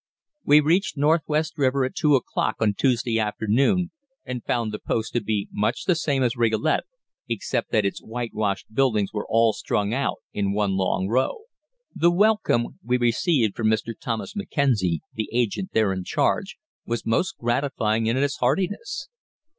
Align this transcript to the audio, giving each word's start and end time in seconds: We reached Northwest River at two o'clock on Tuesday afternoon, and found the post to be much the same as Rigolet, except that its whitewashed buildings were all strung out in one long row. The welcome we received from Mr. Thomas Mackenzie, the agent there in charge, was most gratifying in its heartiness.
We 0.43 0.61
reached 0.61 0.97
Northwest 0.97 1.59
River 1.59 1.85
at 1.85 1.93
two 1.93 2.15
o'clock 2.15 2.55
on 2.59 2.73
Tuesday 2.73 3.19
afternoon, 3.19 3.91
and 4.25 4.43
found 4.43 4.71
the 4.71 4.79
post 4.79 5.13
to 5.13 5.21
be 5.21 5.47
much 5.51 5.83
the 5.83 5.93
same 5.93 6.23
as 6.23 6.35
Rigolet, 6.35 6.85
except 7.29 7.69
that 7.69 7.85
its 7.85 8.01
whitewashed 8.01 8.73
buildings 8.73 9.13
were 9.13 9.27
all 9.29 9.53
strung 9.53 9.93
out 9.93 10.17
in 10.33 10.53
one 10.53 10.75
long 10.75 11.07
row. 11.07 11.41
The 11.93 12.09
welcome 12.09 12.79
we 12.83 12.97
received 12.97 13.55
from 13.55 13.67
Mr. 13.67 13.93
Thomas 13.95 14.35
Mackenzie, 14.35 15.01
the 15.13 15.29
agent 15.31 15.69
there 15.71 15.93
in 15.93 16.03
charge, 16.03 16.57
was 16.83 17.05
most 17.05 17.37
gratifying 17.37 18.07
in 18.07 18.17
its 18.17 18.37
heartiness. 18.37 19.07